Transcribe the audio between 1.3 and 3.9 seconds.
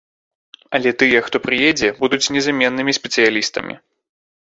прыедзе, будуць незаменнымі спецыялістамі.